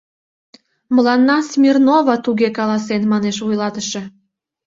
[0.95, 4.03] —Мыланна Смирнова туге каласен,— манеш вуйлатыше.